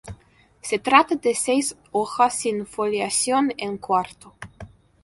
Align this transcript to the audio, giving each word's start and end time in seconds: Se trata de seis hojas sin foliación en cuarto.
Se 0.63 0.79
trata 0.79 1.13
de 1.15 1.35
seis 1.35 1.77
hojas 1.91 2.33
sin 2.39 2.65
foliación 2.65 3.53
en 3.57 3.77
cuarto. 3.77 4.33